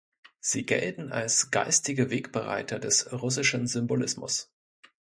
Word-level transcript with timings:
Sie 0.39 0.65
gelten 0.65 1.11
als 1.11 1.51
geistige 1.51 2.09
Wegbereiter 2.09 2.79
des 2.79 3.13
"Russischen 3.13 3.67
Symbolismus". 3.67 4.49